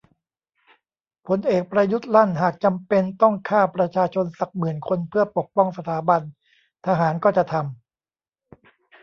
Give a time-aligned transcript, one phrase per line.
[1.27, 6.21] พลเอกประยุทธ์ลั่นหากจำเป็นต้องฆ่าประชาชนสักหมื่นคนเพื่อปกป้องสถาบัน"
[6.85, 7.67] ทหารก็จะทำ"